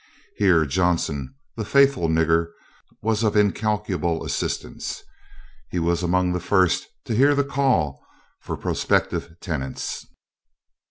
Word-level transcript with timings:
Here 0.35 0.65
Johnson, 0.65 1.35
the 1.55 1.63
"faithful 1.63 2.07
nigger," 2.09 2.47
was 3.03 3.21
of 3.21 3.37
incalculable 3.37 4.25
assistance. 4.25 5.03
He 5.69 5.77
was 5.77 6.01
among 6.01 6.33
the 6.33 6.39
first 6.39 6.87
to 7.05 7.13
hear 7.13 7.35
the 7.35 7.43
call 7.43 8.01
for 8.39 8.57
prospective 8.57 9.35
tenants. 9.41 10.07